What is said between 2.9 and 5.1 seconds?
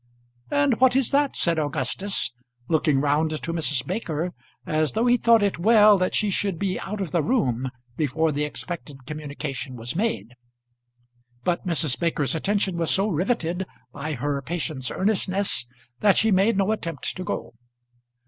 round to Mrs. Baker as though